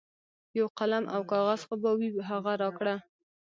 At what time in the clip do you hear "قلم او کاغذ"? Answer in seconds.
0.77-1.61